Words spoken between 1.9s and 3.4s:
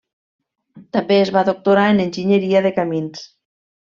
en Enginyeria de Camins.